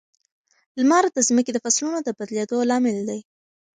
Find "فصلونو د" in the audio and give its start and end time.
1.63-2.09